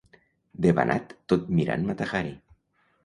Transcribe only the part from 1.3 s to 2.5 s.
tot mirant Mata Hari.